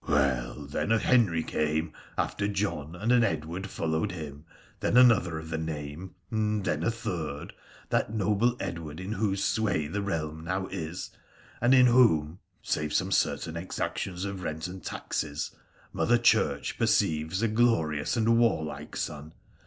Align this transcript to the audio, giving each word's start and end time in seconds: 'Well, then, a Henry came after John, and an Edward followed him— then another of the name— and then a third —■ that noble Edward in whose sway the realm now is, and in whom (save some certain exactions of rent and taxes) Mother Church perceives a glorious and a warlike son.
'Well, 0.09 0.65
then, 0.65 0.91
a 0.91 0.97
Henry 0.97 1.43
came 1.43 1.93
after 2.17 2.47
John, 2.47 2.95
and 2.95 3.11
an 3.11 3.23
Edward 3.23 3.67
followed 3.69 4.13
him— 4.13 4.45
then 4.79 4.97
another 4.97 5.37
of 5.37 5.51
the 5.51 5.59
name— 5.59 6.15
and 6.31 6.65
then 6.65 6.81
a 6.81 6.89
third 6.89 7.49
—■ 7.87 7.89
that 7.89 8.11
noble 8.11 8.57
Edward 8.59 8.99
in 8.99 9.11
whose 9.11 9.43
sway 9.43 9.85
the 9.85 10.01
realm 10.01 10.43
now 10.45 10.65
is, 10.71 11.11
and 11.61 11.75
in 11.75 11.85
whom 11.85 12.39
(save 12.63 12.95
some 12.95 13.11
certain 13.11 13.55
exactions 13.55 14.25
of 14.25 14.41
rent 14.41 14.65
and 14.65 14.83
taxes) 14.83 15.51
Mother 15.93 16.17
Church 16.17 16.79
perceives 16.79 17.43
a 17.43 17.47
glorious 17.47 18.17
and 18.17 18.27
a 18.27 18.31
warlike 18.31 18.95
son. 18.95 19.33